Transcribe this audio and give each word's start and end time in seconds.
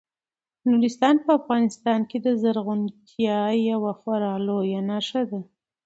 نورستان 0.69 1.15
په 1.25 1.31
افغانستان 1.39 1.99
کې 2.09 2.17
د 2.25 2.27
زرغونتیا 2.41 3.39
یوه 3.71 3.91
خورا 3.99 4.33
لویه 4.47 4.81
نښه 4.89 5.23
ده. 5.29 5.41